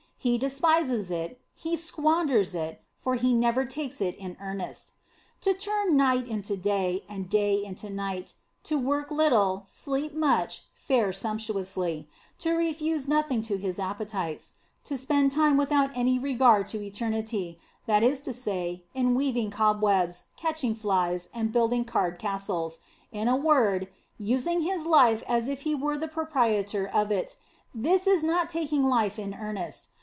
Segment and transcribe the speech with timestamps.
[0.23, 4.93] He despises it, he squanders it, for he never takes it in earnest.
[5.41, 8.35] To turn night into day, and day into night;
[8.65, 14.53] to work little, sleep much, fare sumptuously; to refuse nothing to his appetites;
[14.83, 19.81] to spend time without any regard to eternity, that is to say, in weaving cob
[19.81, 22.79] webs, catching tlies, and building card castles;
[23.11, 23.87] in a word,
[24.19, 27.37] using his life as if he were the proprietor of it:
[27.73, 29.87] this is not taking life in ear nest.